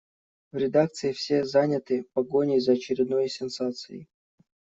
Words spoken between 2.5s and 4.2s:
за очередной сенсацией.